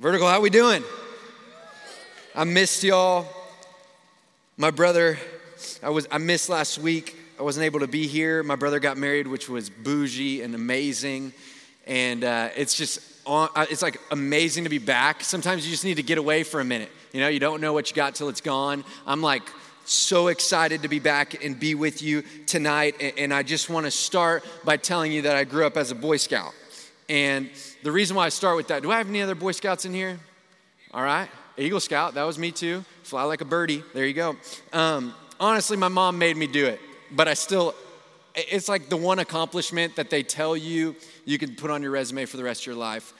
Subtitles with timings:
[0.00, 0.82] Vertical, how we doing?
[2.34, 3.26] I missed y'all.
[4.56, 5.18] My brother,
[5.82, 7.18] I was I missed last week.
[7.38, 8.42] I wasn't able to be here.
[8.42, 11.34] My brother got married, which was bougie and amazing,
[11.86, 15.22] and uh, it's just uh, it's like amazing to be back.
[15.22, 16.90] Sometimes you just need to get away for a minute.
[17.12, 18.84] You know, you don't know what you got till it's gone.
[19.06, 19.42] I'm like
[19.84, 23.90] so excited to be back and be with you tonight, and I just want to
[23.90, 26.54] start by telling you that I grew up as a Boy Scout.
[27.10, 27.50] And
[27.82, 29.92] the reason why I start with that, do I have any other Boy Scouts in
[29.92, 30.20] here?
[30.94, 31.28] All right.
[31.58, 32.84] Eagle Scout, that was me too.
[33.02, 33.82] Fly like a birdie.
[33.92, 34.36] There you go.
[34.72, 37.74] Um, honestly, my mom made me do it, but I still,
[38.36, 42.26] it's like the one accomplishment that they tell you you can put on your resume
[42.26, 43.12] for the rest of your life.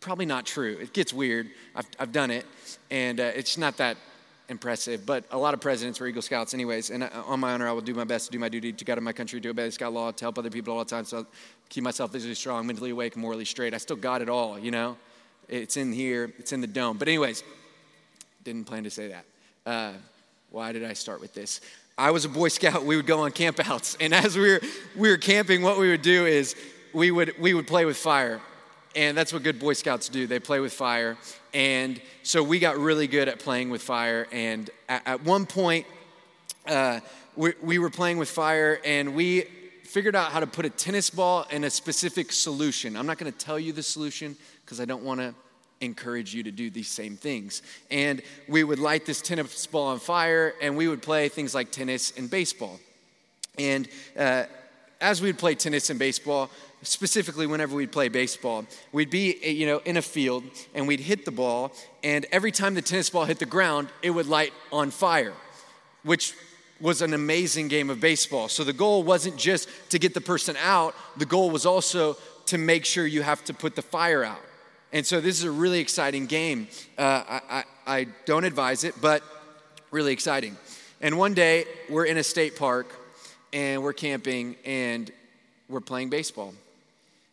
[0.00, 0.76] Probably not true.
[0.80, 1.48] It gets weird.
[1.76, 2.44] I've, I've done it,
[2.90, 3.96] and uh, it's not that
[4.48, 5.06] impressive.
[5.06, 6.90] But a lot of presidents were Eagle Scouts, anyways.
[6.90, 8.84] And uh, on my honor, I will do my best to do my duty to
[8.84, 11.04] God my country, to obey the Scout law, to help other people all the time,
[11.04, 11.26] so I'll
[11.68, 13.74] keep myself physically strong, mentally awake, morally straight.
[13.74, 14.96] I still got it all, you know?
[15.48, 16.96] It's in here, it's in the dome.
[16.96, 17.42] But, anyways,
[18.44, 19.24] didn't plan to say that.
[19.66, 19.92] Uh,
[20.50, 21.60] why did I start with this?
[21.96, 22.84] I was a Boy Scout.
[22.84, 24.60] We would go on campouts, and as we were
[24.96, 26.56] we were camping, what we would do is
[26.92, 28.40] we would we would play with fire,
[28.96, 30.26] and that's what good Boy Scouts do.
[30.26, 31.16] They play with fire,
[31.52, 34.26] and so we got really good at playing with fire.
[34.32, 35.86] And at, at one point,
[36.66, 37.00] uh,
[37.36, 39.42] we, we were playing with fire and we
[39.84, 42.96] figured out how to put a tennis ball in a specific solution.
[42.96, 45.34] I'm not going to tell you the solution because I don't want to
[45.80, 47.62] encourage you to do these same things.
[47.90, 51.70] And we would light this tennis ball on fire and we would play things like
[51.70, 52.80] tennis and baseball.
[53.58, 54.44] And uh,
[55.00, 56.50] as we'd play tennis and baseball,
[56.84, 61.00] specifically whenever we'd play baseball, we'd be eh, you know in a field and we'd
[61.00, 64.52] hit the ball, and every time the tennis ball hit the ground, it would light
[64.72, 65.34] on fire,
[66.02, 66.34] which
[66.80, 68.48] was an amazing game of baseball.
[68.48, 72.58] So the goal wasn't just to get the person out, the goal was also to
[72.58, 74.40] make sure you have to put the fire out.
[74.92, 76.68] And so this is a really exciting game.
[76.96, 79.22] Uh, I, I, I don't advise it, but
[79.90, 80.56] really exciting.
[81.00, 82.94] And one day we're in a state park
[83.52, 85.10] and we're camping and
[85.68, 86.54] we're playing baseball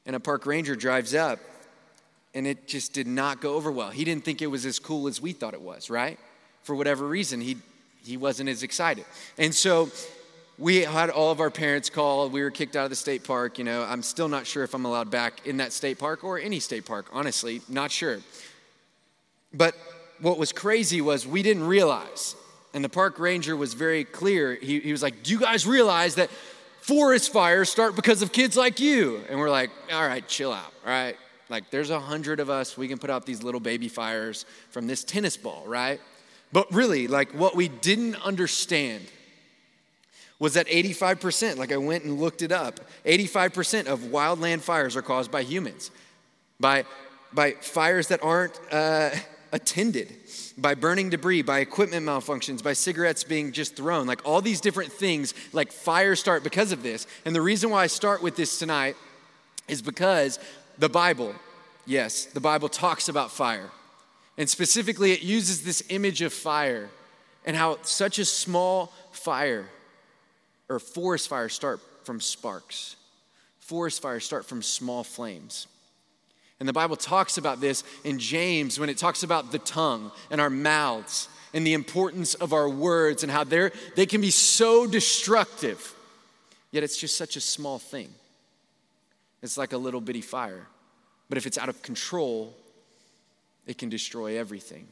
[0.06, 1.40] and a park ranger drives up
[2.34, 3.90] and it just did not go over well.
[3.90, 6.18] He didn't think it was as cool as we thought it was, right?
[6.64, 7.58] For whatever reason, he,
[8.04, 9.06] he wasn't as excited.
[9.38, 9.90] And so
[10.58, 12.30] we had all of our parents call.
[12.30, 13.58] We were kicked out of the state park.
[13.58, 16.40] You know, I'm still not sure if I'm allowed back in that state park or
[16.40, 18.20] any state park, honestly, not sure.
[19.54, 19.76] But
[20.22, 22.36] what was crazy was we didn't realize,
[22.74, 24.56] and the park ranger was very clear.
[24.56, 26.30] He, he was like, Do you guys realize that
[26.82, 29.22] forest fires start because of kids like you.
[29.30, 31.16] And we're like, all right, chill out, all right?
[31.50, 32.78] Like, there's a hundred of us.
[32.78, 36.00] We can put out these little baby fires from this tennis ball, right?
[36.52, 39.06] But really, like, what we didn't understand
[40.40, 45.04] was that 85%, like I went and looked it up, 85% of wildland fires are
[45.04, 45.92] caused by humans,
[46.60, 46.86] by,
[47.32, 49.12] by fires that aren't uh,
[49.52, 50.14] attended
[50.58, 54.92] by burning debris, by equipment malfunctions, by cigarettes being just thrown, like all these different
[54.92, 57.08] things, like fire start because of this.
[57.26, 58.96] And the reason why I start with this tonight
[59.68, 60.40] is because
[60.78, 61.36] the Bible,
[61.86, 63.70] yes, the Bible talks about fire.
[64.38, 66.90] And specifically, it uses this image of fire
[67.46, 69.68] and how such a small fire
[70.70, 72.96] or forest fires start from sparks.
[73.60, 75.68] Forest fires start from small flames.
[76.62, 80.40] And the Bible talks about this in James when it talks about the tongue and
[80.40, 84.86] our mouths and the importance of our words and how they're, they can be so
[84.86, 85.96] destructive,
[86.70, 88.10] yet it's just such a small thing.
[89.42, 90.68] It's like a little bitty fire.
[91.30, 92.54] But if it's out of control,
[93.66, 94.88] it can destroy everything.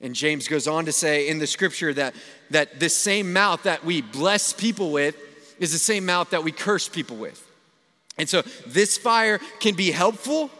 [0.00, 2.12] And James goes on to say in the scripture that,
[2.50, 5.14] that this same mouth that we bless people with
[5.60, 7.40] is the same mouth that we curse people with.
[8.18, 10.50] And so this fire can be helpful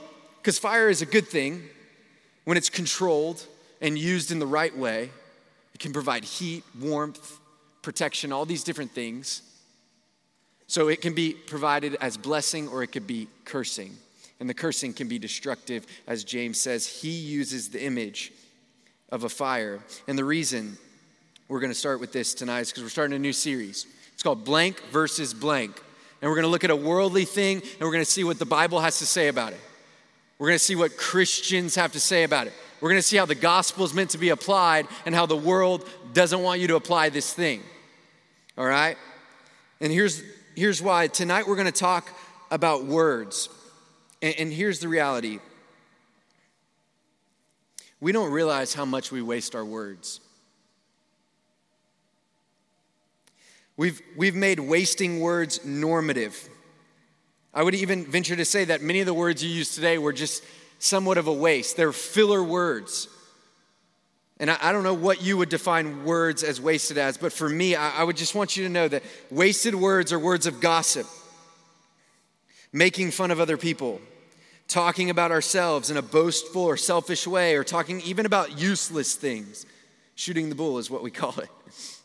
[0.42, 1.62] because fire is a good thing
[2.46, 3.46] when it's controlled
[3.80, 5.08] and used in the right way.
[5.72, 7.38] It can provide heat, warmth,
[7.80, 9.42] protection, all these different things.
[10.66, 13.96] So it can be provided as blessing or it could be cursing.
[14.40, 16.88] And the cursing can be destructive, as James says.
[16.88, 18.32] He uses the image
[19.10, 19.78] of a fire.
[20.08, 20.76] And the reason
[21.46, 23.86] we're going to start with this tonight is because we're starting a new series.
[24.12, 25.80] It's called Blank versus Blank.
[26.20, 28.40] And we're going to look at a worldly thing and we're going to see what
[28.40, 29.60] the Bible has to say about it.
[30.42, 32.52] We're going to see what Christians have to say about it.
[32.80, 35.36] We're going to see how the gospel is meant to be applied and how the
[35.36, 37.62] world doesn't want you to apply this thing.
[38.58, 38.96] All right?
[39.80, 40.20] And here's,
[40.56, 41.06] here's why.
[41.06, 42.10] Tonight we're going to talk
[42.50, 43.50] about words.
[44.20, 45.38] And, and here's the reality
[48.00, 50.18] we don't realize how much we waste our words.
[53.76, 56.48] We've, we've made wasting words normative.
[57.54, 60.12] I would even venture to say that many of the words you use today were
[60.12, 60.42] just
[60.78, 61.76] somewhat of a waste.
[61.76, 63.08] They're filler words.
[64.40, 67.48] And I, I, don't know what you would define words as wasted as, but for
[67.48, 70.60] me, I, I would just want you to know that wasted words are words of
[70.60, 71.06] gossip,
[72.72, 74.00] making fun of other people,
[74.66, 79.66] talking about ourselves in a boastful or selfish way, or talking even about useless things.
[80.14, 81.48] Shooting the bull is what we call it.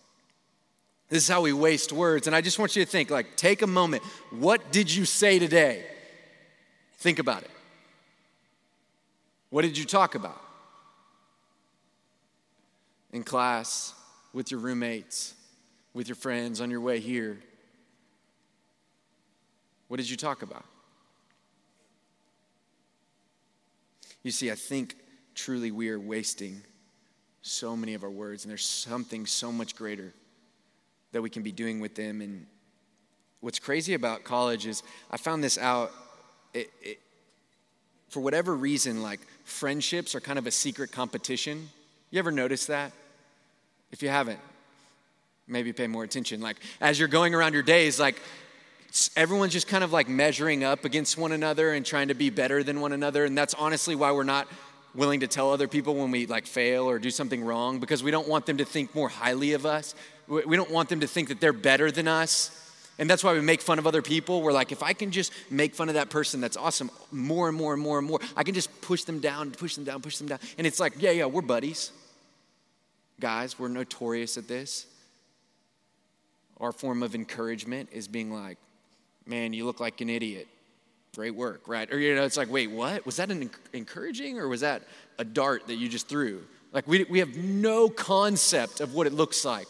[1.09, 2.27] This is how we waste words.
[2.27, 4.03] And I just want you to think like, take a moment.
[4.31, 5.85] What did you say today?
[6.97, 7.51] Think about it.
[9.49, 10.41] What did you talk about?
[13.13, 13.93] In class,
[14.33, 15.33] with your roommates,
[15.93, 17.39] with your friends on your way here?
[19.87, 20.65] What did you talk about?
[24.23, 24.95] You see, I think
[25.33, 26.61] truly we are wasting
[27.41, 30.13] so many of our words, and there's something so much greater
[31.11, 32.21] that we can be doing with them.
[32.21, 32.45] And
[33.41, 35.91] what's crazy about college is I found this out.
[36.53, 36.99] It, it,
[38.09, 41.69] for whatever reason, like friendships are kind of a secret competition.
[42.09, 42.91] You ever notice that?
[43.91, 44.39] If you haven't,
[45.47, 46.41] maybe pay more attention.
[46.41, 48.21] Like as you're going around your days, like
[49.15, 52.63] everyone's just kind of like measuring up against one another and trying to be better
[52.63, 53.25] than one another.
[53.25, 54.47] And that's honestly why we're not
[54.95, 58.11] willing to tell other people when we like fail or do something wrong because we
[58.11, 59.95] don't want them to think more highly of us.
[60.27, 62.51] We don't want them to think that they're better than us.
[62.99, 64.41] And that's why we make fun of other people.
[64.41, 66.89] We're like, if I can just make fun of that person, that's awesome.
[67.11, 68.19] More and more and more and more.
[68.35, 70.39] I can just push them down, push them down, push them down.
[70.57, 71.91] And it's like, yeah, yeah, we're buddies.
[73.19, 74.87] Guys, we're notorious at this.
[76.59, 78.57] Our form of encouragement is being like,
[79.27, 80.47] man, you look like an idiot.
[81.15, 81.91] Great work, right?
[81.91, 83.05] Or, you know, it's like, wait, what?
[83.05, 84.83] Was that an encouraging or was that
[85.19, 86.41] a dart that you just threw?
[86.73, 89.67] Like, we, we have no concept of what it looks like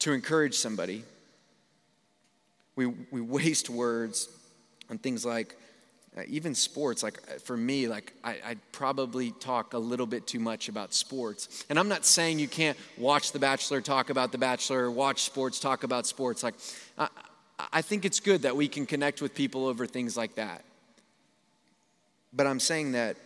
[0.00, 1.04] to encourage somebody.
[2.76, 4.28] We, we waste words
[4.90, 5.56] on things like,
[6.16, 10.26] uh, even sports, like uh, for me, like I, I probably talk a little bit
[10.26, 11.64] too much about sports.
[11.68, 15.60] And I'm not saying you can't watch The Bachelor, talk about The Bachelor, watch sports,
[15.60, 16.42] talk about sports.
[16.42, 16.54] Like,
[16.96, 17.08] I,
[17.72, 20.64] I think it's good that we can connect with people over things like that.
[22.32, 23.16] But I'm saying that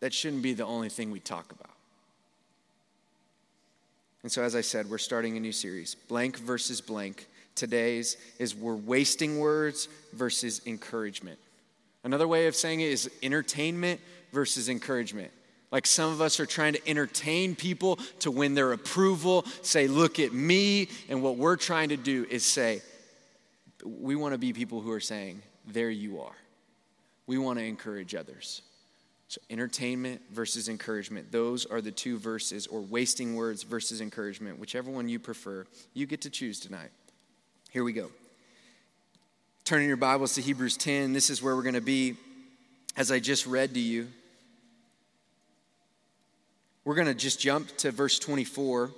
[0.00, 1.67] that shouldn't be the only thing we talk about.
[4.22, 7.26] And so, as I said, we're starting a new series blank versus blank.
[7.54, 11.38] Today's is we're wasting words versus encouragement.
[12.04, 14.00] Another way of saying it is entertainment
[14.32, 15.30] versus encouragement.
[15.70, 20.18] Like some of us are trying to entertain people to win their approval, say, look
[20.18, 20.88] at me.
[21.08, 22.80] And what we're trying to do is say,
[23.84, 26.36] we want to be people who are saying, there you are.
[27.26, 28.62] We want to encourage others.
[29.28, 31.30] So, entertainment versus encouragement.
[31.30, 35.66] Those are the two verses, or wasting words versus encouragement, whichever one you prefer.
[35.92, 36.88] You get to choose tonight.
[37.70, 38.10] Here we go.
[39.64, 41.12] Turning your Bibles to Hebrews 10.
[41.12, 42.16] This is where we're going to be,
[42.96, 44.08] as I just read to you.
[46.86, 48.90] We're going to just jump to verse 24.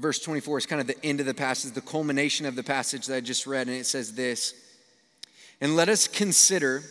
[0.00, 3.06] Verse 24 is kind of the end of the passage, the culmination of the passage
[3.06, 4.54] that I just read, and it says this
[5.60, 6.82] And let us consider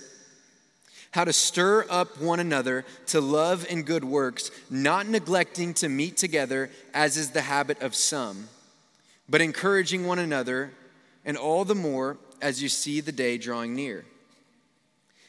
[1.12, 6.18] how to stir up one another to love and good works, not neglecting to meet
[6.18, 8.50] together, as is the habit of some,
[9.29, 10.72] but encouraging one another,
[11.25, 14.05] and all the more as you see the day drawing near.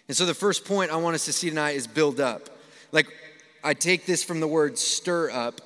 [0.09, 2.49] And so, the first point I want us to see tonight is build up.
[2.93, 3.07] Like,
[3.62, 5.61] I take this from the word stir up,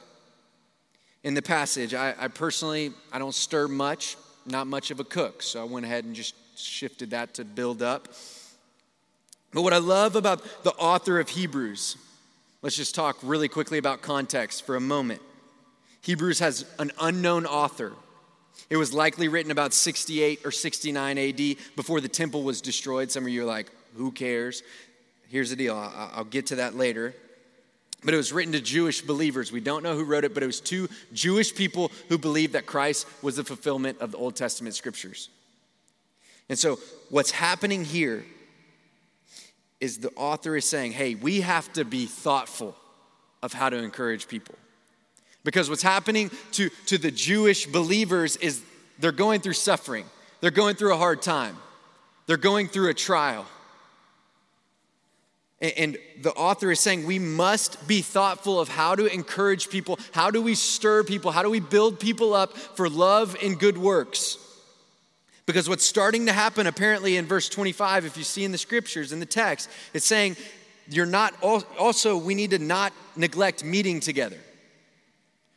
[1.25, 1.95] in the passage.
[1.95, 5.87] I, I, personally, I don't stir much, not much of a cook, so I went
[5.87, 8.09] ahead and just shifted that to build up.
[9.53, 11.97] But what I love about the author of Hebrews,
[12.63, 15.21] let's just talk really quickly about context for a moment.
[16.01, 17.93] Hebrews has an unknown author.
[18.71, 23.11] It was likely written about 68 or 69 AD before the temple was destroyed.
[23.11, 24.63] Some of you are like, who cares?
[25.29, 27.15] Here's the deal, I'll get to that later
[28.05, 29.53] but it was written to Jewish believers.
[29.53, 32.67] We don't know who wrote it, but it was two Jewish people who believed that
[32.67, 35.29] Christ was the fulfillment of the Old Testament scriptures.
[36.49, 36.79] And so,
[37.11, 38.25] what's happening here
[39.81, 42.77] is the author is saying, hey, we have to be thoughtful
[43.43, 44.55] of how to encourage people.
[45.45, 48.63] Because what's happening to, to the Jewish believers is
[48.99, 50.05] they're going through suffering,
[50.41, 51.57] they're going through a hard time,
[52.27, 53.47] they're going through a trial.
[55.63, 60.29] And the author is saying we must be thoughtful of how to encourage people, how
[60.29, 64.39] do we stir people, how do we build people up for love and good works.
[65.47, 69.13] Because what's starting to happen, apparently, in verse 25, if you see in the scriptures,
[69.13, 70.37] in the text, it's saying
[70.89, 74.39] you're not, also, we need to not neglect meeting together.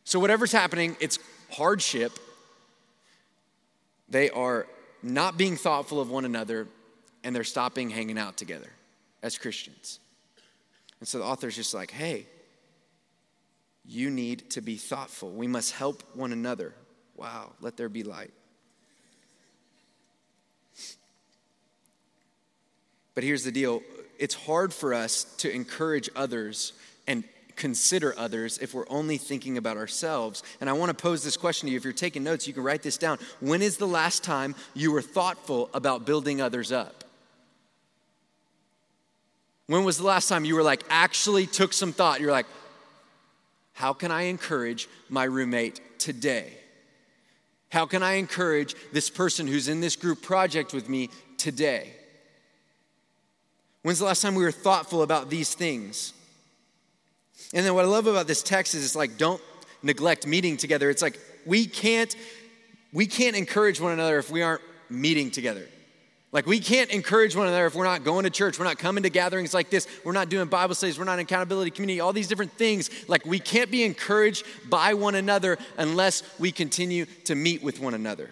[0.03, 1.17] So, whatever's happening, it's
[1.51, 2.11] hardship.
[4.09, 4.67] They are
[5.01, 6.67] not being thoughtful of one another,
[7.23, 8.69] and they're stopping hanging out together
[9.25, 9.99] as Christians.
[10.99, 12.27] And so the author's just like, hey,
[13.83, 15.31] you need to be thoughtful.
[15.31, 16.75] We must help one another.
[17.15, 18.31] Wow, let there be light.
[23.15, 23.81] But here's the deal
[24.19, 26.73] it's hard for us to encourage others
[27.07, 27.23] and
[27.55, 30.43] consider others if we're only thinking about ourselves.
[30.61, 31.77] And I want to pose this question to you.
[31.77, 33.17] If you're taking notes, you can write this down.
[33.39, 37.04] When is the last time you were thoughtful about building others up?
[39.67, 42.21] When was the last time you were like, actually took some thought?
[42.21, 42.45] You're like,
[43.73, 46.53] how can I encourage my roommate today?
[47.69, 51.91] How can I encourage this person who's in this group project with me today?
[53.81, 56.13] When's the last time we were thoughtful about these things?
[57.53, 59.41] And then what I love about this text is it's like, don't
[59.83, 60.89] neglect meeting together.
[60.89, 62.15] It's like we can't
[62.93, 65.67] we can't encourage one another if we aren't meeting together.
[66.31, 69.03] Like, we can't encourage one another if we're not going to church, we're not coming
[69.03, 72.11] to gatherings like this, we're not doing Bible studies, we're not in accountability community, all
[72.11, 72.89] these different things.
[73.07, 77.93] Like, we can't be encouraged by one another unless we continue to meet with one
[77.93, 78.29] another.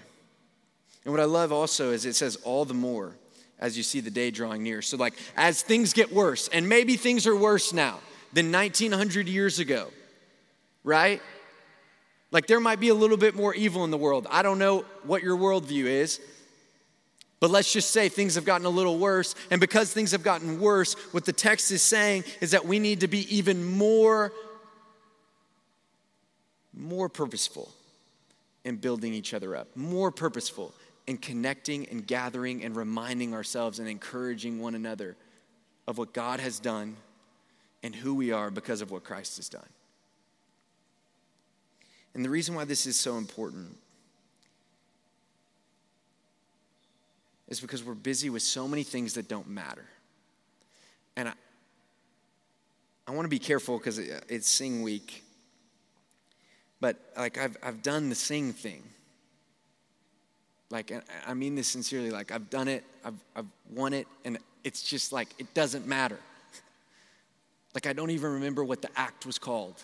[1.05, 3.15] And what I love also is it says, all the more
[3.59, 4.81] as you see the day drawing near.
[4.81, 7.99] So, like, as things get worse, and maybe things are worse now
[8.33, 9.89] than 1900 years ago,
[10.83, 11.21] right?
[12.31, 14.27] Like, there might be a little bit more evil in the world.
[14.29, 16.19] I don't know what your worldview is.
[17.43, 19.35] But let's just say things have gotten a little worse.
[19.51, 23.01] And because things have gotten worse, what the text is saying is that we need
[23.01, 24.31] to be even more,
[26.73, 27.69] more purposeful
[28.63, 30.73] in building each other up, more purposeful
[31.05, 35.17] in connecting and gathering and reminding ourselves and encouraging one another
[35.85, 36.95] of what God has done
[37.83, 39.67] and who we are because of what Christ has done.
[42.13, 43.79] And the reason why this is so important
[47.47, 49.85] is because we're busy with so many things that don't matter.
[51.15, 51.33] And I,
[53.07, 55.23] I want to be careful because it, it's Sing Week.
[56.79, 58.83] But like I've, I've done the sing thing.
[60.73, 60.91] Like,
[61.27, 62.09] I mean this sincerely.
[62.09, 66.17] Like, I've done it, I've, I've won it, and it's just like, it doesn't matter.
[67.75, 69.83] like, I don't even remember what the act was called.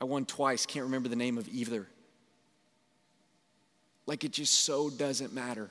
[0.00, 1.86] I won twice, can't remember the name of either.
[4.04, 5.70] Like, it just so doesn't matter.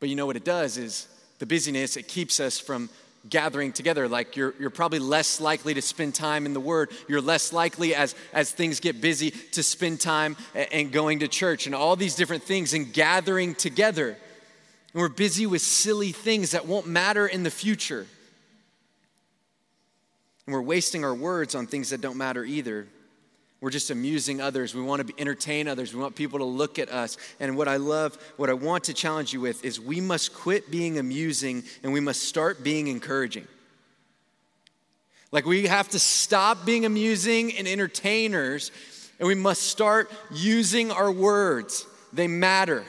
[0.00, 2.90] But you know what it does is the busyness, it keeps us from
[3.28, 4.08] gathering together.
[4.08, 6.90] Like you're, you're probably less likely to spend time in the Word.
[7.08, 11.66] You're less likely as, as things get busy to spend time and going to church
[11.66, 14.08] and all these different things and gathering together.
[14.08, 18.06] And we're busy with silly things that won't matter in the future.
[20.46, 22.86] And we're wasting our words on things that don't matter either.
[23.60, 24.74] We're just amusing others.
[24.74, 25.94] We want to entertain others.
[25.94, 27.16] We want people to look at us.
[27.40, 30.70] And what I love, what I want to challenge you with is we must quit
[30.70, 33.46] being amusing and we must start being encouraging.
[35.32, 38.70] Like we have to stop being amusing and entertainers
[39.18, 41.86] and we must start using our words.
[42.12, 42.84] They matter.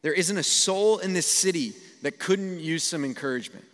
[0.00, 3.66] There isn't a soul in this city that couldn't use some encouragement.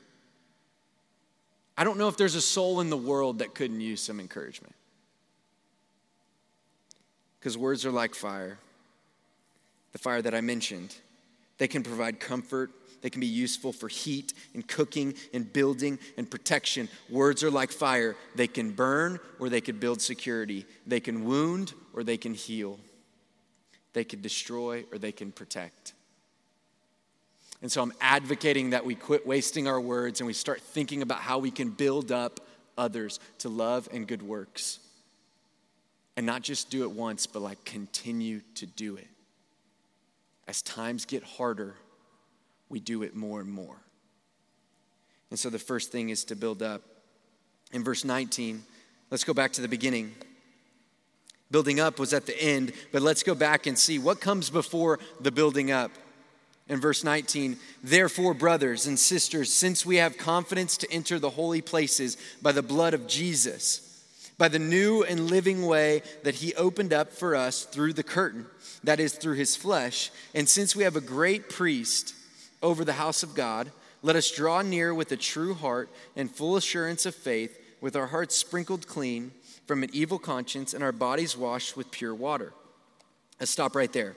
[1.78, 4.74] I don't know if there's a soul in the world that couldn't use some encouragement
[7.44, 8.56] because words are like fire.
[9.92, 10.96] The fire that I mentioned.
[11.58, 12.70] They can provide comfort,
[13.02, 16.88] they can be useful for heat and cooking and building and protection.
[17.10, 18.16] Words are like fire.
[18.34, 20.64] They can burn or they could build security.
[20.86, 22.80] They can wound or they can heal.
[23.92, 25.92] They can destroy or they can protect.
[27.60, 31.18] And so I'm advocating that we quit wasting our words and we start thinking about
[31.18, 32.40] how we can build up
[32.78, 34.78] others to love and good works
[36.16, 39.08] and not just do it once, but like continue to do it.
[40.46, 41.74] As times get harder,
[42.68, 43.76] we do it more and more.
[45.30, 46.82] And so the first thing is to build up.
[47.72, 48.62] In verse 19,
[49.10, 50.14] let's go back to the beginning.
[51.50, 54.98] Building up was at the end, but let's go back and see what comes before
[55.20, 55.90] the building up.
[56.68, 61.60] In verse 19, therefore, brothers and sisters, since we have confidence to enter the holy
[61.60, 63.83] places by the blood of Jesus,
[64.36, 68.46] by the new and living way that he opened up for us through the curtain,
[68.82, 70.10] that is, through his flesh.
[70.34, 72.14] And since we have a great priest
[72.62, 73.70] over the house of God,
[74.02, 78.06] let us draw near with a true heart and full assurance of faith, with our
[78.06, 79.30] hearts sprinkled clean
[79.66, 82.52] from an evil conscience and our bodies washed with pure water.
[83.38, 84.16] Let's stop right there.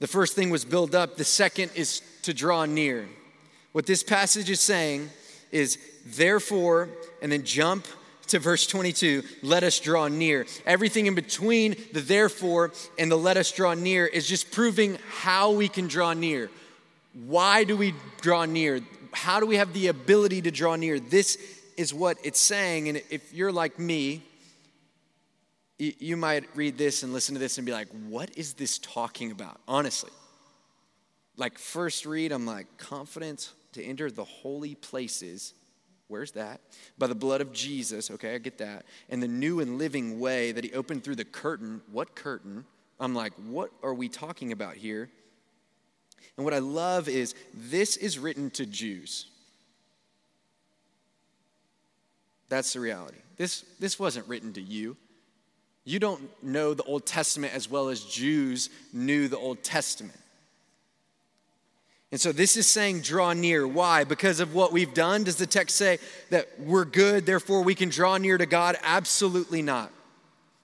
[0.00, 3.08] The first thing was build up, the second is to draw near.
[3.72, 5.10] What this passage is saying
[5.50, 6.88] is, therefore,
[7.20, 7.86] and then jump
[8.28, 10.46] to verse 22, let us draw near.
[10.66, 15.52] Everything in between the therefore and the let us draw near is just proving how
[15.52, 16.50] we can draw near.
[17.26, 18.80] Why do we draw near?
[19.12, 21.00] How do we have the ability to draw near?
[21.00, 21.38] This
[21.76, 22.88] is what it's saying.
[22.88, 24.22] And if you're like me,
[25.78, 29.30] you might read this and listen to this and be like, what is this talking
[29.30, 29.60] about?
[29.68, 30.10] Honestly.
[31.36, 35.54] Like, first read, I'm like, confidence to enter the holy places.
[36.08, 36.60] Where's that?
[36.96, 38.10] By the blood of Jesus.
[38.10, 38.86] Okay, I get that.
[39.10, 41.82] And the new and living way that he opened through the curtain.
[41.92, 42.64] What curtain?
[42.98, 45.10] I'm like, what are we talking about here?
[46.36, 49.26] And what I love is this is written to Jews.
[52.48, 53.18] That's the reality.
[53.36, 54.96] This, this wasn't written to you.
[55.84, 60.18] You don't know the Old Testament as well as Jews knew the Old Testament.
[62.10, 63.66] And so this is saying draw near.
[63.66, 64.04] Why?
[64.04, 65.24] Because of what we've done?
[65.24, 65.98] Does the text say
[66.30, 68.76] that we're good, therefore we can draw near to God?
[68.82, 69.92] Absolutely not.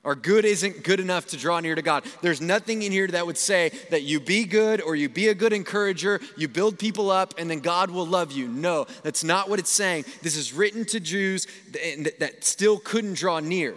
[0.07, 2.05] Our good isn't good enough to draw near to God.
[2.21, 5.35] There's nothing in here that would say that you be good or you be a
[5.35, 8.47] good encourager, you build people up, and then God will love you.
[8.49, 10.05] No, that's not what it's saying.
[10.21, 13.75] This is written to Jews that still couldn't draw near.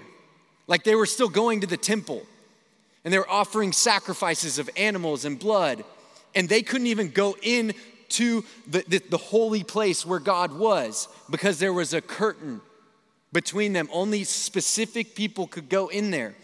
[0.67, 2.25] Like they were still going to the temple
[3.05, 5.85] and they were offering sacrifices of animals and blood
[6.37, 7.73] and they couldn't even go in
[8.09, 12.61] to the, the, the, holy place where God was because there was a curtain
[13.33, 13.89] between them.
[13.91, 16.35] Only specific people could go in there.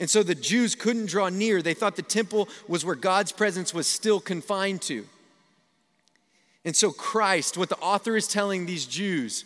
[0.00, 1.62] And so the Jews couldn't draw near.
[1.62, 5.06] They thought the temple was where God's presence was still confined to.
[6.64, 9.44] And so, Christ, what the author is telling these Jews,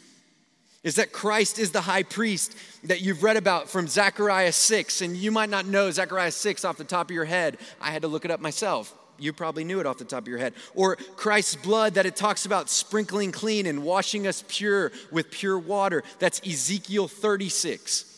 [0.85, 5.02] is that Christ is the high priest that you've read about from Zechariah 6.
[5.02, 7.59] And you might not know Zechariah 6 off the top of your head.
[7.78, 10.29] I had to look it up myself you probably knew it off the top of
[10.29, 10.55] your head.
[10.75, 15.59] Or Christ's blood that it talks about sprinkling clean and washing us pure with pure
[15.59, 16.03] water.
[16.19, 18.13] That's Ezekiel 36.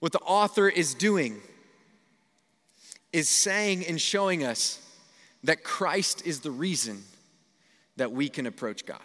[0.00, 1.40] What the author is doing
[3.12, 4.80] is saying and showing us
[5.44, 7.02] that Christ is the reason
[7.96, 9.00] that we can approach God.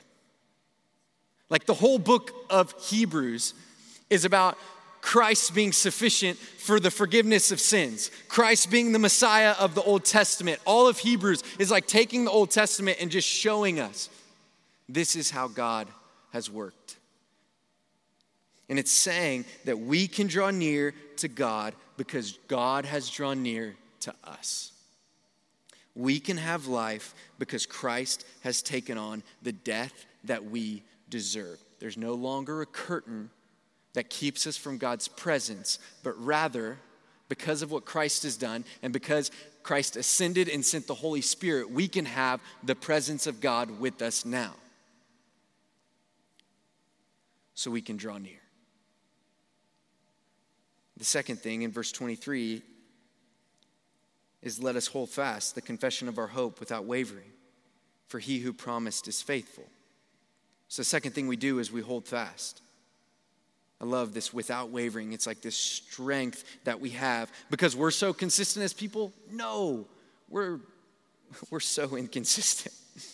[1.50, 3.54] Like the whole book of Hebrews
[4.10, 4.58] is about
[5.04, 10.06] Christ being sufficient for the forgiveness of sins, Christ being the Messiah of the Old
[10.06, 10.62] Testament.
[10.66, 14.10] All of Hebrews is like taking the Old Testament and just showing us
[14.88, 15.89] this is how God
[16.32, 16.96] has worked.
[18.70, 23.76] And it's saying that we can draw near to God because God has drawn near
[24.00, 24.72] to us.
[25.96, 31.60] We can have life because Christ has taken on the death that we deserve.
[31.80, 33.30] There's no longer a curtain
[33.93, 36.79] that keeps us from God's presence, but rather,
[37.29, 41.71] because of what Christ has done and because Christ ascended and sent the Holy Spirit,
[41.71, 44.56] we can have the presence of God with us now.
[47.56, 48.39] So we can draw near.
[50.97, 52.62] The second thing in verse 23
[54.41, 57.32] is let us hold fast the confession of our hope without wavering,
[58.08, 59.65] for he who promised is faithful.
[60.67, 62.62] So, the second thing we do is we hold fast.
[63.84, 65.12] I love this without wavering.
[65.12, 69.12] It's like this strength that we have because we're so consistent as people.
[69.30, 69.86] No,
[70.30, 70.62] we're,
[71.50, 72.74] we're so inconsistent.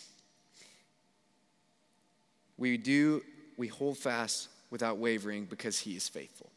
[2.57, 3.23] We do,
[3.55, 6.51] we hold fast without wavering because he is faithful.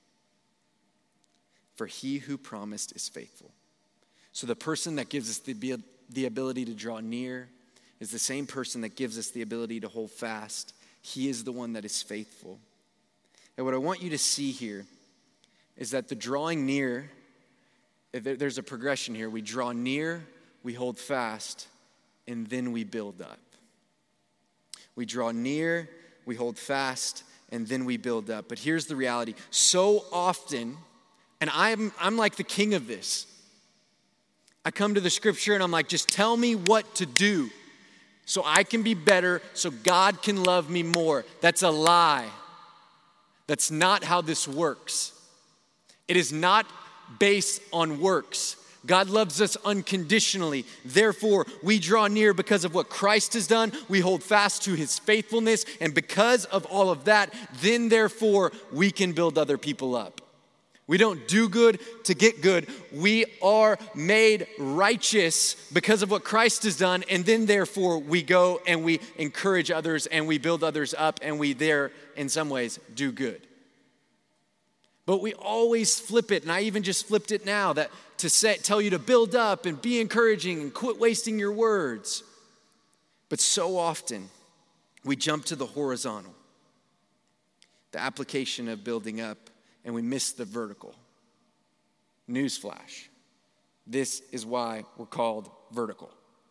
[1.76, 3.52] For he who promised is faithful.
[4.32, 5.76] So the person that gives us the,
[6.10, 7.50] the ability to draw near
[8.00, 10.74] is the same person that gives us the ability to hold fast.
[11.02, 12.58] He is the one that is faithful.
[13.56, 14.86] And what I want you to see here
[15.76, 17.10] is that the drawing near,
[18.14, 19.28] eh, there's a progression here.
[19.28, 20.24] We draw near,
[20.62, 21.68] we hold fast,
[22.26, 23.38] and then we build up.
[24.94, 25.88] We draw near,
[26.24, 28.48] we hold fast, and then we build up.
[28.48, 30.76] But here's the reality so often,
[31.40, 33.26] and I'm, I'm like the king of this.
[34.64, 37.50] I come to the scripture and I'm like, just tell me what to do
[38.24, 41.24] so I can be better, so God can love me more.
[41.40, 42.28] That's a lie.
[43.52, 45.12] That's not how this works.
[46.08, 46.64] It is not
[47.18, 48.56] based on works.
[48.86, 50.64] God loves us unconditionally.
[50.86, 53.70] Therefore, we draw near because of what Christ has done.
[53.90, 55.66] We hold fast to his faithfulness.
[55.82, 60.21] And because of all of that, then therefore, we can build other people up.
[60.88, 62.66] We don't do good to get good.
[62.92, 67.04] We are made righteous because of what Christ has done.
[67.08, 71.38] And then, therefore, we go and we encourage others and we build others up and
[71.38, 73.46] we, there, in some ways, do good.
[75.06, 78.80] But we always flip it, and I even just flipped it now that to tell
[78.80, 82.22] you to build up and be encouraging and quit wasting your words.
[83.28, 84.28] But so often,
[85.04, 86.34] we jump to the horizontal.
[87.92, 89.50] the application of building up,
[89.84, 90.94] and we miss the vertical.
[92.28, 93.08] Newsflash.
[93.86, 96.10] This is why we're called vertical,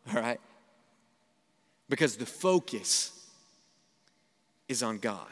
[0.09, 0.39] all right?
[1.89, 3.11] Because the focus
[4.67, 5.27] is on God.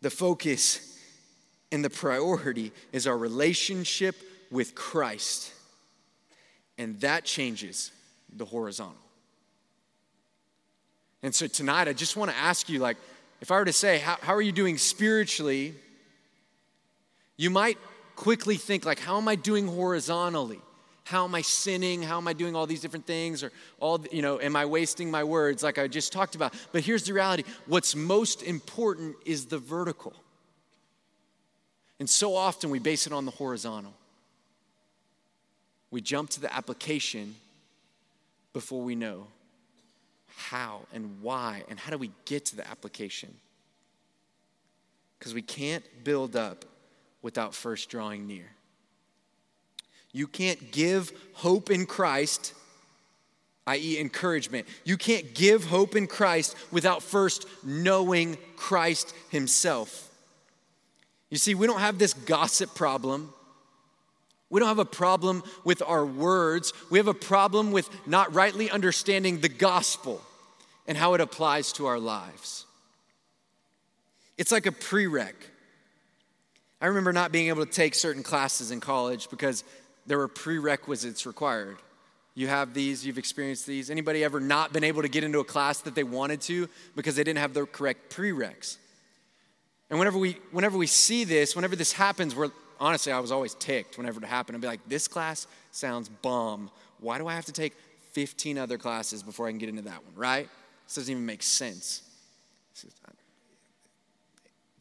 [0.00, 0.98] The focus
[1.72, 4.16] and the priority is our relationship
[4.50, 5.52] with Christ.
[6.76, 7.90] And that changes
[8.34, 8.94] the horizontal.
[11.22, 12.96] And so tonight, I just want to ask you like,
[13.40, 15.74] if I were to say, how, how are you doing spiritually?
[17.36, 17.78] You might
[18.16, 20.60] quickly think, like, how am I doing horizontally?
[21.04, 22.02] How am I sinning?
[22.02, 23.42] How am I doing all these different things?
[23.42, 26.52] Or all, you know, am I wasting my words like I just talked about?
[26.72, 30.14] But here's the reality what's most important is the vertical.
[32.00, 33.94] And so often we base it on the horizontal.
[35.90, 37.36] We jump to the application
[38.52, 39.28] before we know
[40.38, 43.34] how and why and how do we get to the application.
[45.18, 46.64] Because we can't build up
[47.22, 48.46] without first drawing near.
[50.12, 52.54] You can't give hope in Christ,
[53.66, 54.68] i.e., encouragement.
[54.84, 60.08] You can't give hope in Christ without first knowing Christ Himself.
[61.30, 63.34] You see, we don't have this gossip problem.
[64.50, 66.72] We don't have a problem with our words.
[66.90, 70.22] We have a problem with not rightly understanding the gospel
[70.88, 72.64] and how it applies to our lives.
[74.38, 75.34] It's like a prereq.
[76.80, 79.62] I remember not being able to take certain classes in college because
[80.06, 81.76] there were prerequisites required.
[82.34, 83.90] You have these, you've experienced these.
[83.90, 87.16] Anybody ever not been able to get into a class that they wanted to because
[87.16, 88.78] they didn't have the correct prereqs?
[89.90, 93.54] And whenever we whenever we see this, whenever this happens, we're honestly, I was always
[93.54, 94.56] ticked whenever it happened.
[94.56, 96.70] I'd be like, this class sounds bomb.
[97.00, 97.74] Why do I have to take
[98.12, 100.48] 15 other classes before I can get into that one, right?
[100.88, 102.00] This doesn't even make sense.
[103.06, 103.10] Uh,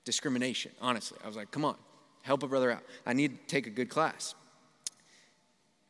[0.05, 1.17] discrimination, honestly.
[1.21, 1.75] I was like, come on.
[2.21, 2.81] Help a brother out.
[3.05, 4.33] I need to take a good class.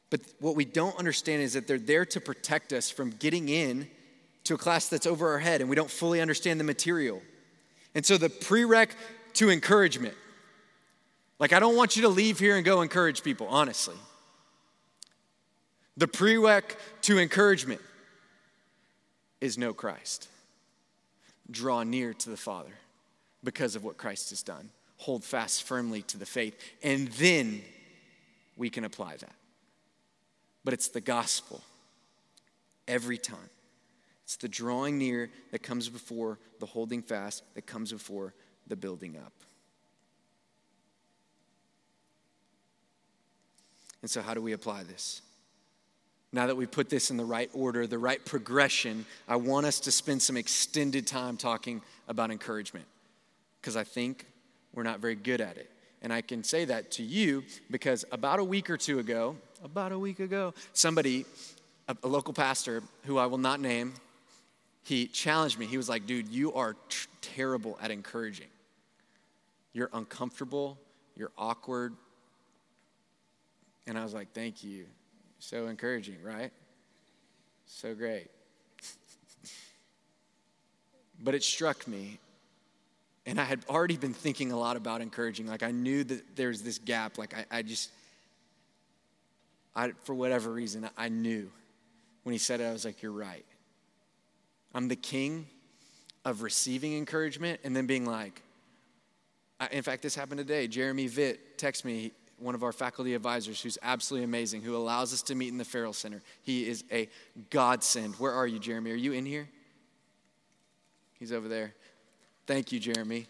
[0.09, 3.87] But what we don't understand is that they're there to protect us from getting in
[4.45, 7.21] to a class that's over our head and we don't fully understand the material.
[7.93, 8.89] And so the prereq
[9.33, 10.15] to encouragement.
[11.37, 13.95] Like, I don't want you to leave here and go encourage people, honestly.
[15.95, 16.63] The prereq
[17.03, 17.81] to encouragement
[19.41, 20.27] is know Christ.
[21.49, 22.73] Draw near to the Father
[23.43, 27.61] because of what Christ has done hold fast firmly to the faith, and then
[28.55, 29.35] we can apply that.
[30.63, 31.61] But it's the gospel
[32.87, 33.49] every time.
[34.23, 38.33] It's the drawing near that comes before the holding fast, that comes before
[38.67, 39.31] the building up.
[44.01, 45.21] And so, how do we apply this?
[46.33, 49.79] Now that we put this in the right order, the right progression, I want us
[49.81, 52.85] to spend some extended time talking about encouragement
[53.61, 54.25] because I think
[54.73, 55.69] we're not very good at it.
[56.01, 59.91] And I can say that to you because about a week or two ago, about
[59.91, 61.25] a week ago, somebody,
[61.87, 63.93] a, a local pastor who I will not name,
[64.83, 65.65] he challenged me.
[65.65, 68.47] He was like, dude, you are t- terrible at encouraging.
[69.73, 70.77] You're uncomfortable,
[71.15, 71.93] you're awkward.
[73.85, 74.85] And I was like, thank you.
[75.39, 76.51] So encouraging, right?
[77.65, 78.27] So great.
[81.19, 82.19] but it struck me
[83.27, 85.47] and I had already been thinking a lot about encouraging.
[85.47, 87.17] Like I knew that there's this gap.
[87.17, 87.91] Like I, I just,
[89.75, 91.51] I, for whatever reason, I knew
[92.23, 93.45] when he said it, I was like, you're right.
[94.73, 95.45] I'm the king
[96.23, 98.41] of receiving encouragement and then being like,
[99.59, 100.67] I, in fact, this happened today.
[100.67, 105.21] Jeremy Vitt texted me, one of our faculty advisors who's absolutely amazing, who allows us
[105.23, 106.21] to meet in the Ferrell Center.
[106.43, 107.09] He is a
[107.49, 108.15] godsend.
[108.15, 108.91] Where are you, Jeremy?
[108.91, 109.47] Are you in here?
[111.19, 111.73] He's over there.
[112.45, 113.25] Thank you, Jeremy.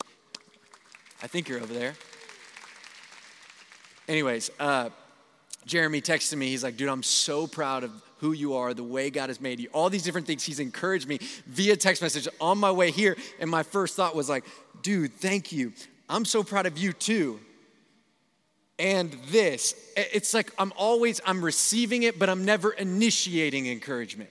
[1.24, 1.94] I think you're over there.
[4.08, 4.90] Anyways, uh,
[5.66, 6.50] Jeremy texted me.
[6.50, 9.60] He's like, dude, I'm so proud of who you are, the way God has made
[9.60, 10.44] you, all these different things.
[10.44, 13.16] He's encouraged me via text message on my way here.
[13.40, 14.44] And my first thought was like,
[14.82, 15.74] dude, thank you.
[16.10, 17.40] I'm so proud of you too.
[18.80, 24.30] And this, it's like I'm always, I'm receiving it, but I'm never initiating encouragement.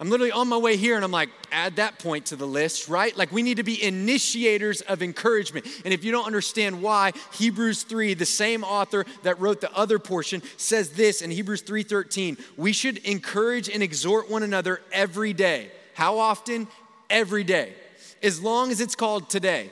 [0.00, 2.88] I'm literally on my way here and I'm like, add that point to the list,
[2.88, 3.16] right?
[3.16, 5.66] Like we need to be initiators of encouragement.
[5.84, 9.98] And if you don't understand why, Hebrews 3, the same author that wrote the other
[9.98, 15.72] portion, says this in Hebrews 3:13, we should encourage and exhort one another every day.
[15.94, 16.68] How often?
[17.10, 17.72] Every day.
[18.22, 19.70] As long as it's called today.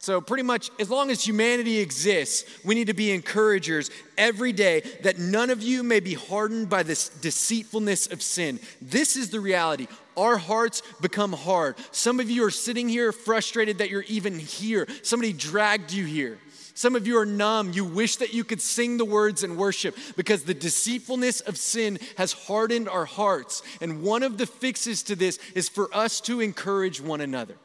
[0.00, 4.82] So, pretty much, as long as humanity exists, we need to be encouragers every day
[5.02, 8.60] that none of you may be hardened by this deceitfulness of sin.
[8.80, 9.88] This is the reality.
[10.16, 11.76] our hearts become hard.
[11.92, 14.86] Some of you are sitting here frustrated that you're even here.
[15.02, 16.38] Somebody dragged you here.
[16.74, 17.72] Some of you are numb.
[17.72, 21.98] You wish that you could sing the words and worship because the deceitfulness of sin
[22.16, 23.62] has hardened our hearts.
[23.80, 27.56] And one of the fixes to this is for us to encourage one another.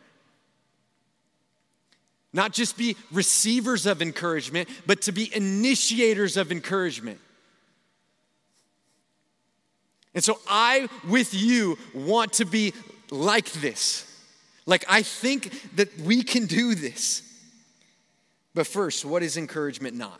[2.34, 7.20] Not just be receivers of encouragement, but to be initiators of encouragement.
[10.16, 12.74] And so I, with you, want to be
[13.12, 14.10] like this.
[14.66, 17.22] Like, I think that we can do this.
[18.56, 20.20] But first, what is encouragement not?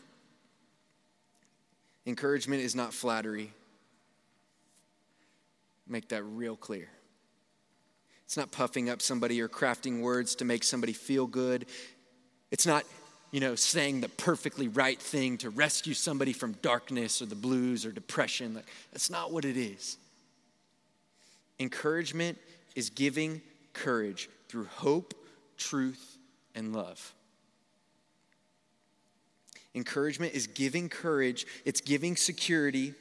[2.06, 3.52] Encouragement is not flattery.
[5.86, 6.88] Make that real clear.
[8.24, 11.66] It's not puffing up somebody or crafting words to make somebody feel good.
[12.50, 12.84] It's not,
[13.30, 17.84] you know, saying the perfectly right thing to rescue somebody from darkness or the blues
[17.84, 18.54] or depression.
[18.54, 19.96] Like, That's not what it is.
[21.58, 22.38] Encouragement
[22.74, 23.40] is giving
[23.72, 25.14] courage through hope,
[25.56, 26.18] truth,
[26.54, 27.12] and love.
[29.74, 32.94] Encouragement is giving courage, it's giving security,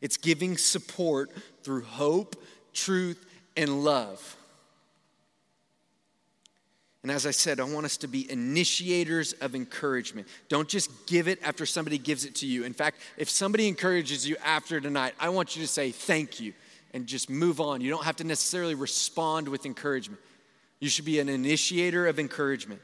[0.00, 1.30] it's giving support
[1.62, 2.36] through hope,
[2.72, 3.24] truth,
[3.56, 4.36] and love.
[7.04, 10.26] And as I said, I want us to be initiators of encouragement.
[10.48, 12.64] Don't just give it after somebody gives it to you.
[12.64, 16.54] In fact, if somebody encourages you after tonight, I want you to say thank you
[16.94, 17.82] and just move on.
[17.82, 20.18] You don't have to necessarily respond with encouragement.
[20.80, 22.80] You should be an initiator of encouragement.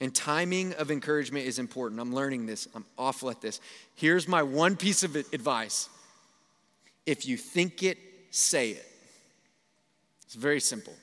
[0.00, 2.00] And timing of encouragement is important.
[2.00, 3.60] I'm learning this, I'm awful at this.
[3.94, 5.88] Here's my one piece of advice
[7.06, 7.96] if you think it,
[8.30, 8.86] say it.
[10.24, 10.94] It's very simple.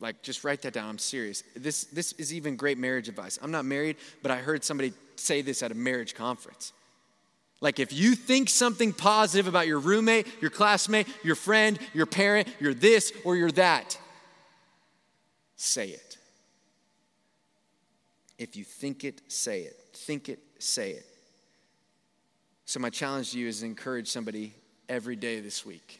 [0.00, 0.88] Like, just write that down.
[0.88, 1.44] I'm serious.
[1.54, 3.38] This, this is even great marriage advice.
[3.42, 6.72] I'm not married, but I heard somebody say this at a marriage conference.
[7.60, 12.48] Like, if you think something positive about your roommate, your classmate, your friend, your parent,
[12.58, 13.98] you're this or you're that,
[15.56, 16.16] say it.
[18.38, 19.76] If you think it, say it.
[19.92, 21.04] Think it, say it.
[22.64, 24.54] So, my challenge to you is encourage somebody
[24.88, 25.99] every day this week.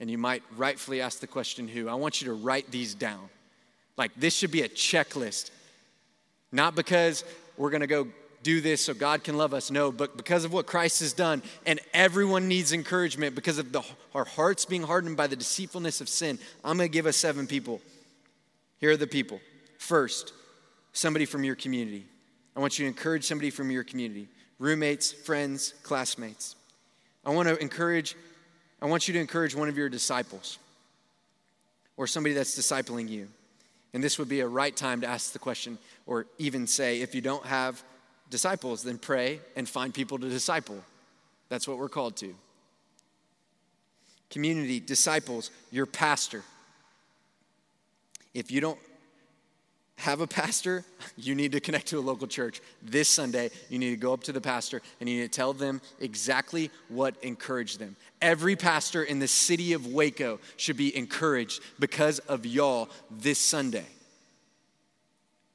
[0.00, 1.88] And you might rightfully ask the question, who?
[1.88, 3.28] I want you to write these down.
[3.96, 5.50] Like, this should be a checklist.
[6.52, 7.24] Not because
[7.56, 8.08] we're gonna go
[8.42, 11.42] do this so God can love us, no, but because of what Christ has done.
[11.64, 13.82] And everyone needs encouragement because of the,
[14.14, 16.38] our hearts being hardened by the deceitfulness of sin.
[16.62, 17.80] I'm gonna give us seven people.
[18.78, 19.40] Here are the people.
[19.78, 20.32] First,
[20.92, 22.06] somebody from your community.
[22.54, 24.28] I want you to encourage somebody from your community
[24.58, 26.56] roommates, friends, classmates.
[27.24, 28.16] I want to encourage,
[28.80, 30.58] I want you to encourage one of your disciples
[31.96, 33.28] or somebody that's discipling you.
[33.94, 37.14] And this would be a right time to ask the question, or even say, if
[37.14, 37.82] you don't have
[38.28, 40.76] disciples, then pray and find people to disciple.
[41.48, 42.34] That's what we're called to.
[44.28, 46.42] Community, disciples, your pastor.
[48.34, 48.78] If you don't
[49.98, 50.84] have a pastor,
[51.16, 52.60] you need to connect to a local church.
[52.82, 55.52] This Sunday, you need to go up to the pastor and you need to tell
[55.52, 57.96] them exactly what encouraged them.
[58.20, 63.86] Every pastor in the city of Waco should be encouraged because of y'all this Sunday.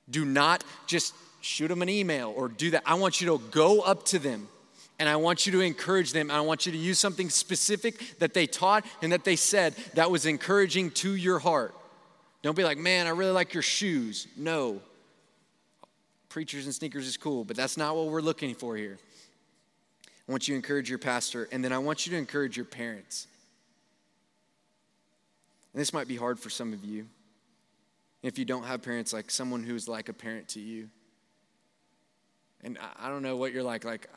[0.09, 2.83] Do not just shoot them an email or do that.
[2.85, 4.47] I want you to go up to them
[4.99, 6.29] and I want you to encourage them.
[6.29, 10.11] I want you to use something specific that they taught and that they said that
[10.11, 11.73] was encouraging to your heart.
[12.41, 14.27] Don't be like, man, I really like your shoes.
[14.35, 14.81] No.
[16.29, 18.97] Preachers and sneakers is cool, but that's not what we're looking for here.
[20.27, 22.65] I want you to encourage your pastor, and then I want you to encourage your
[22.65, 23.27] parents.
[25.73, 27.07] And this might be hard for some of you.
[28.23, 30.89] If you don't have parents, like someone who's like a parent to you.
[32.63, 33.83] And I don't know what you're like.
[33.83, 34.07] Like,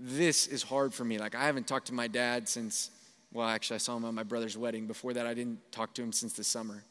[0.00, 1.18] this is hard for me.
[1.18, 2.90] Like, I haven't talked to my dad since,
[3.32, 4.86] well, actually, I saw him at my brother's wedding.
[4.86, 6.82] Before that, I didn't talk to him since the summer.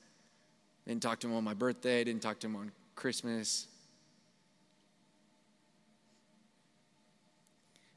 [0.88, 3.68] Didn't talk to him on my birthday, didn't talk to him on Christmas.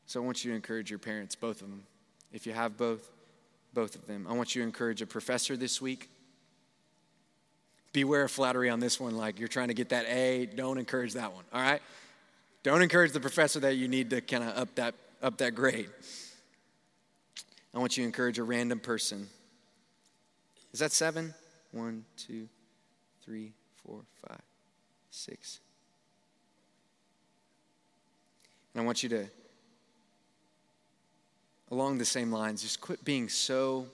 [0.07, 1.83] So I want you to encourage your parents, both of them.
[2.33, 3.11] If you have both,
[3.75, 4.27] both of them.
[4.29, 6.09] I want you to encourage a professor this week.
[7.93, 10.47] Beware of flattery on this one, like you're trying to get that A.
[10.47, 11.83] Don't encourage that one, all right?
[12.63, 15.89] Don't encourage the professor that you need to kind of up that, up that grade.
[17.75, 19.29] I want you to encourage a random person.
[20.73, 21.35] Is that seven?
[21.73, 22.49] One, two,
[23.27, 23.53] three,
[23.85, 24.41] four, five,
[25.11, 25.61] six.
[28.73, 29.27] And I want you to,
[31.71, 33.87] along the same lines, just quit being so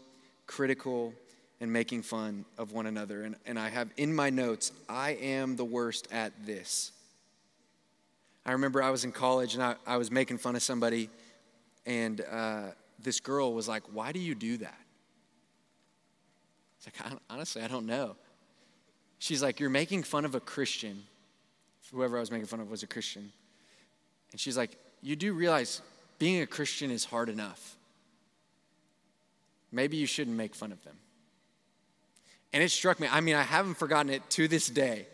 [0.47, 1.15] critical
[1.61, 3.23] and making fun of one another.
[3.23, 6.93] And, and I have in my notes, I am the worst at this.
[8.45, 11.09] I remember I was in college and I, I was making fun of somebody,
[11.87, 12.63] and uh,
[12.99, 14.81] this girl was like, Why do you do that?
[16.77, 18.17] It's like, honestly, I don't know.
[19.23, 21.05] She's like, You're making fun of a Christian.
[21.93, 23.31] Whoever I was making fun of was a Christian.
[24.33, 25.81] And she's like, You do realize
[26.19, 27.77] being a Christian is hard enough.
[29.71, 30.97] Maybe you shouldn't make fun of them.
[32.53, 33.07] And it struck me.
[33.09, 35.07] I mean, I haven't forgotten it to this day.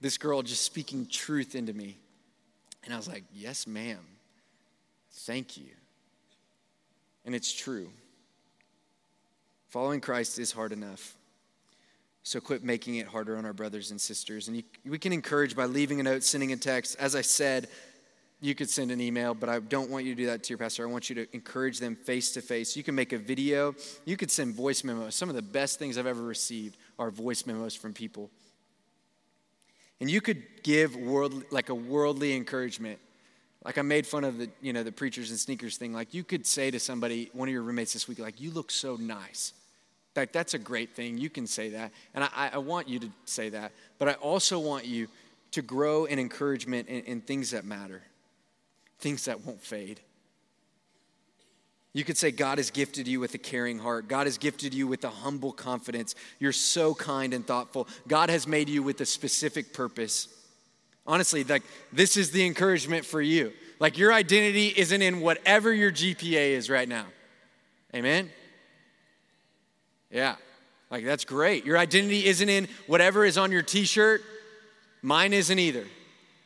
[0.00, 1.96] This girl just speaking truth into me.
[2.84, 4.06] And I was like, Yes, ma'am.
[5.10, 5.70] Thank you.
[7.24, 7.90] And it's true.
[9.70, 11.16] Following Christ is hard enough.
[12.32, 14.48] So quit making it harder on our brothers and sisters.
[14.48, 16.96] And you, we can encourage by leaving a note, sending a text.
[16.98, 17.68] As I said,
[18.40, 20.56] you could send an email, but I don't want you to do that to your
[20.56, 20.88] pastor.
[20.88, 22.74] I want you to encourage them face to face.
[22.74, 23.74] You can make a video,
[24.06, 25.14] you could send voice memos.
[25.14, 28.30] Some of the best things I've ever received are voice memos from people.
[30.00, 32.98] And you could give world like a worldly encouragement.
[33.62, 35.92] Like I made fun of the, you know, the preachers and sneakers thing.
[35.92, 38.70] Like you could say to somebody, one of your roommates this week, like, you look
[38.70, 39.52] so nice.
[40.14, 41.18] Like that's a great thing.
[41.18, 41.92] You can say that.
[42.14, 43.72] And I, I want you to say that.
[43.98, 45.08] But I also want you
[45.52, 48.02] to grow in encouragement in, in things that matter
[49.02, 50.00] things that won't fade.
[51.92, 54.08] You could say, God has gifted you with a caring heart.
[54.08, 56.14] God has gifted you with a humble confidence.
[56.38, 57.86] You're so kind and thoughtful.
[58.08, 60.28] God has made you with a specific purpose.
[61.06, 63.52] Honestly, like this is the encouragement for you.
[63.78, 67.06] Like your identity isn't in whatever your GPA is right now.
[67.94, 68.30] Amen?
[70.12, 70.36] Yeah,
[70.90, 71.64] like that's great.
[71.64, 74.22] Your identity isn't in whatever is on your t shirt.
[75.02, 75.86] Mine isn't either.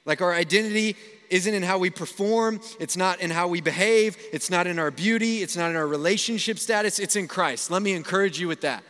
[0.07, 0.97] Like our identity
[1.29, 4.93] isn't in how we perform, it's not in how we behave, it's not in our
[4.93, 7.71] beauty, it's not in our relationship status, it's in Christ.
[7.71, 8.85] Let me encourage you with that.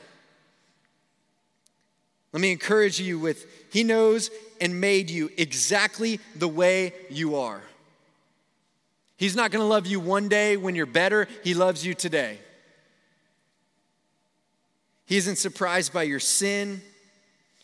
[2.32, 7.62] Let me encourage you with He knows and made you exactly the way you are.
[9.16, 12.38] He's not gonna love you one day when you're better, He loves you today.
[15.06, 16.82] He isn't surprised by your sin.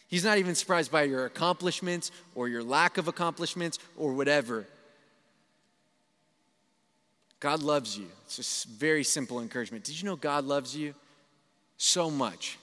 [0.08, 4.66] He's not even surprised by your accomplishments or your lack of accomplishments or whatever.
[7.40, 8.06] God loves you.
[8.24, 9.82] It's just very simple encouragement.
[9.84, 10.94] Did you know God loves you
[11.76, 12.58] so much?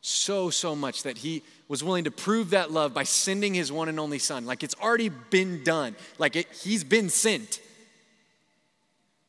[0.00, 3.88] So, so much that He was willing to prove that love by sending His one
[3.90, 4.46] and only Son.
[4.46, 7.60] Like it's already been done, like it, He's been sent.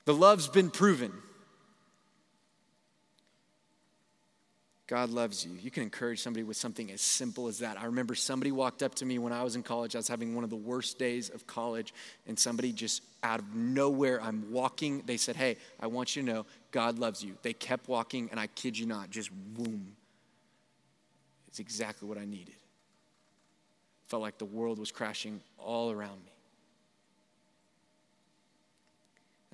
[0.05, 1.11] The love's been proven.
[4.87, 5.51] God loves you.
[5.59, 7.79] You can encourage somebody with something as simple as that.
[7.79, 9.95] I remember somebody walked up to me when I was in college.
[9.95, 11.91] I was having one of the worst days of college,
[12.27, 15.01] and somebody just out of nowhere, I'm walking.
[15.07, 17.35] They said, Hey, I want you to know God loves you.
[17.41, 19.95] They kept walking, and I kid you not, just boom.
[21.47, 22.55] It's exactly what I needed.
[24.07, 26.31] Felt like the world was crashing all around me.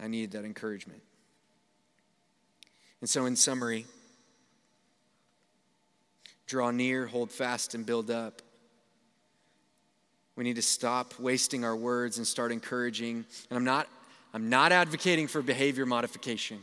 [0.04, 1.02] I needed that encouragement.
[3.00, 3.86] And so, in summary,
[6.52, 8.42] draw near, hold fast, and build up.
[10.36, 13.24] We need to stop wasting our words and start encouraging.
[13.50, 13.88] And I'm not,
[14.34, 16.60] I'm not advocating for behavior modification.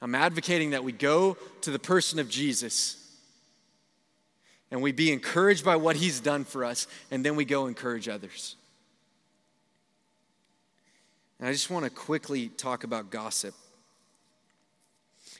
[0.00, 2.96] I'm advocating that we go to the person of Jesus
[4.70, 8.08] and we be encouraged by what he's done for us, and then we go encourage
[8.08, 8.54] others.
[11.40, 13.52] And I just want to quickly talk about gossip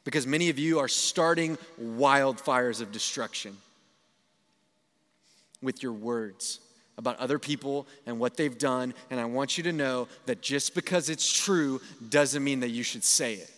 [0.05, 3.57] because many of you are starting wildfires of destruction
[5.63, 6.61] with your words
[6.97, 8.95] about other people and what they've done.
[9.11, 12.83] And I want you to know that just because it's true doesn't mean that you
[12.83, 13.51] should say it.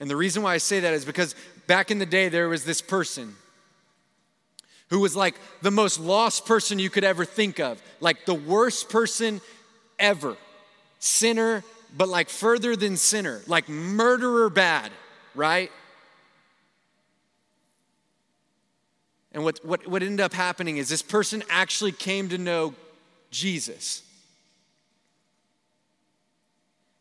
[0.00, 1.34] And the reason why I say that is because
[1.66, 3.34] back in the day, there was this person
[4.90, 8.90] who was like the most lost person you could ever think of, like the worst
[8.90, 9.40] person
[9.98, 10.36] ever
[11.04, 11.62] sinner,
[11.96, 14.90] but like further than sinner, like murderer bad,
[15.34, 15.70] right?
[19.32, 22.74] And what, what, what ended up happening is this person actually came to know
[23.30, 24.02] Jesus.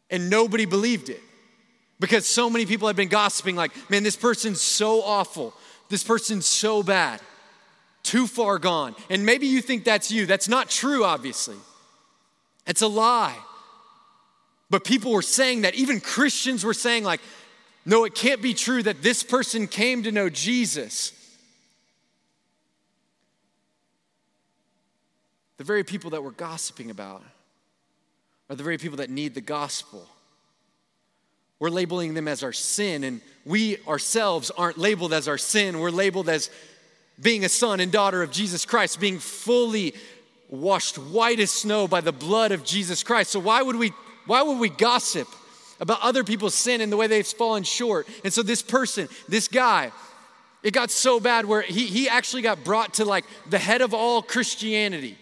[0.09, 1.21] And nobody believed it
[1.99, 5.53] because so many people had been gossiping, like, man, this person's so awful.
[5.89, 7.21] This person's so bad.
[8.01, 8.95] Too far gone.
[9.09, 10.25] And maybe you think that's you.
[10.25, 11.55] That's not true, obviously.
[12.67, 13.37] It's a lie.
[14.73, 17.21] But people were saying that, even Christians were saying, like,
[17.85, 21.13] no, it can't be true that this person came to know Jesus.
[25.57, 27.21] The very people that we're gossiping about
[28.49, 30.07] are the very people that need the gospel.
[31.59, 35.81] We're labeling them as our sin, and we ourselves aren't labeled as our sin.
[35.81, 36.49] We're labeled as
[37.21, 39.93] being a son and daughter of Jesus Christ, being fully
[40.49, 43.29] washed white as snow by the blood of Jesus Christ.
[43.29, 43.93] So, why would we
[44.25, 45.27] why would we gossip
[45.83, 48.07] about other people's sin and the way they've fallen short.
[48.23, 49.91] And so this person, this guy,
[50.63, 53.93] it got so bad where he, he actually got brought to like the head of
[53.93, 55.17] all Christianity.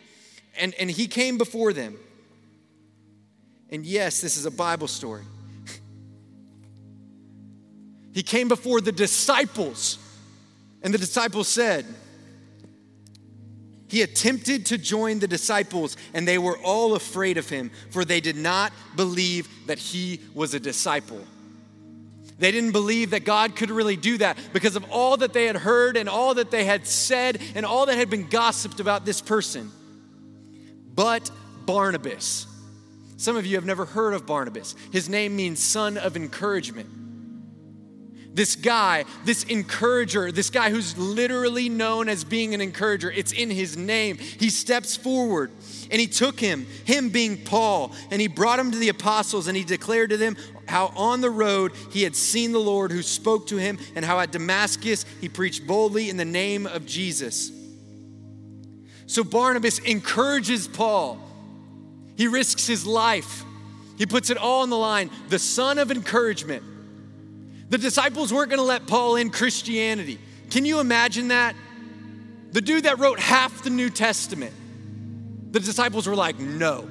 [0.60, 1.98] And, and he came before them.
[3.72, 5.24] And yes, this is a Bible story.
[8.14, 9.98] he came before the disciples.
[10.84, 11.86] And the disciples said,
[13.92, 18.22] he attempted to join the disciples, and they were all afraid of him, for they
[18.22, 21.20] did not believe that he was a disciple.
[22.40, 25.58] They didn't believe that God could really do that because of all that they had
[25.58, 29.20] heard and all that they had said and all that had been gossiped about this
[29.20, 29.70] person.
[30.96, 31.30] But
[31.66, 32.48] Barnabas,
[33.18, 34.74] some of you have never heard of Barnabas.
[34.94, 36.88] His name means son of encouragement.
[38.34, 43.50] This guy, this encourager, this guy who's literally known as being an encourager, it's in
[43.50, 44.18] his name.
[44.18, 45.52] He steps forward
[45.92, 49.58] and he took him, him being Paul, and he brought him to the apostles and
[49.58, 53.48] he declared to them how on the road he had seen the Lord who spoke
[53.48, 57.52] to him, and how at Damascus he preached boldly in the name of Jesus.
[59.06, 61.20] So Barnabas encourages Paul.
[62.16, 63.44] He risks his life.
[63.98, 65.12] He puts it all on the line.
[65.28, 66.64] The son of encouragement.
[67.72, 70.20] The disciples weren't going to let Paul in Christianity.
[70.50, 71.56] Can you imagine that?
[72.52, 74.54] The dude that wrote half the New Testament.
[75.54, 76.90] The disciples were like, no.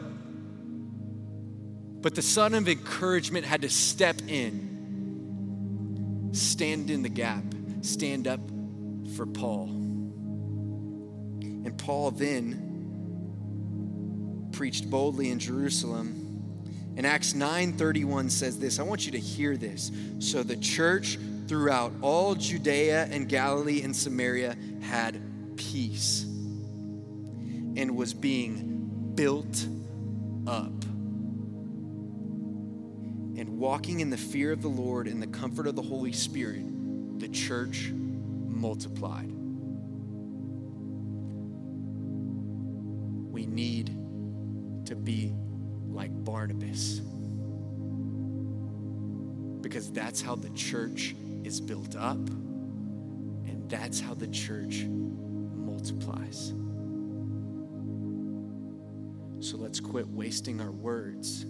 [2.00, 7.44] But the son of encouragement had to step in, stand in the gap,
[7.82, 8.40] stand up
[9.16, 9.68] for Paul.
[11.62, 12.68] And Paul then
[14.52, 16.29] preached boldly in Jerusalem
[17.01, 18.78] and Acts 9:31 says this.
[18.78, 19.90] I want you to hear this.
[20.18, 25.18] So the church throughout all Judea and Galilee and Samaria had
[25.57, 29.66] peace and was being built
[30.46, 30.84] up.
[33.38, 36.66] And walking in the fear of the Lord and the comfort of the Holy Spirit,
[37.18, 39.32] the church multiplied.
[43.32, 43.86] We need
[44.84, 45.32] to be
[45.91, 47.01] like Barnabas.
[49.61, 51.14] Because that's how the church
[51.45, 56.53] is built up, and that's how the church multiplies.
[59.41, 61.43] So let's quit wasting our words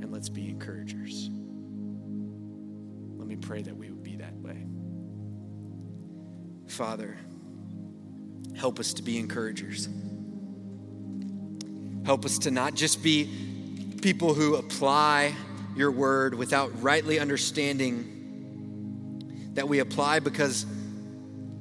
[0.00, 1.28] and let's be encouragers.
[3.16, 4.66] Let me pray that we would be that way.
[6.66, 7.18] Father,
[8.56, 9.88] help us to be encouragers.
[12.04, 15.34] Help us to not just be people who apply
[15.74, 18.10] your word without rightly understanding
[19.54, 20.66] that we apply because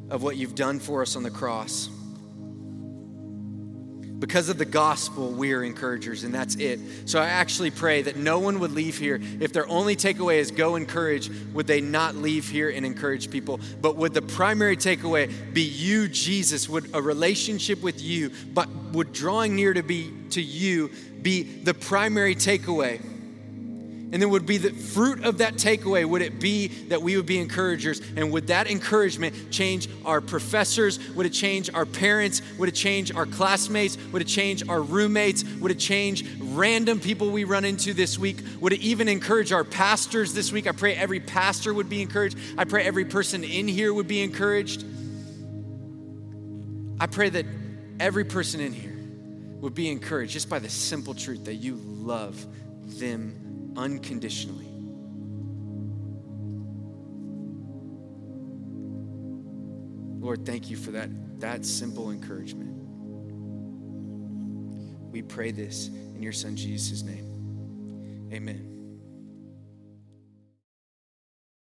[0.09, 1.89] of what you've done for us on the cross.
[4.23, 6.79] Because of the gospel, we are encouragers, and that's it.
[7.09, 9.19] So I actually pray that no one would leave here.
[9.41, 13.59] If their only takeaway is go encourage, would they not leave here and encourage people?
[13.81, 16.69] But would the primary takeaway be you, Jesus?
[16.69, 20.89] Would a relationship with you, but would drawing near to be to you
[21.21, 23.01] be the primary takeaway?
[24.13, 27.25] And then would be the fruit of that takeaway, would it be that we would
[27.25, 27.99] be encouragers?
[28.15, 30.99] And would that encouragement change our professors?
[31.15, 32.43] Would it change our parents?
[32.59, 33.97] Would it change our classmates?
[34.11, 35.43] Would it change our roommates?
[35.43, 38.37] Would it change random people we run into this week?
[38.61, 40.67] Would it even encourage our pastors this week?
[40.67, 42.37] I pray every pastor would be encouraged.
[42.55, 44.85] I pray every person in here would be encouraged.
[46.99, 47.47] I pray that
[47.99, 48.95] every person in here
[49.61, 52.45] would be encouraged just by the simple truth that you love
[52.99, 53.42] them
[53.75, 54.69] unconditionally.
[60.23, 61.09] Lord, thank you for that,
[61.39, 62.71] that simple encouragement.
[65.11, 68.29] We pray this in your son Jesus' name.
[68.31, 68.72] Amen.